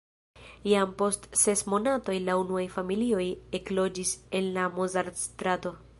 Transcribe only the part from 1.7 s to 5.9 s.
monatoj la unuaj familioj ekloĝis en la Mozart-strato.